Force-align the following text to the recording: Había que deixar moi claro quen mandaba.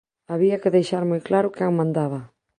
Había 0.33 0.57
que 0.61 0.73
deixar 0.77 1.03
moi 1.09 1.21
claro 1.27 1.53
quen 1.55 1.71
mandaba. 1.79 2.19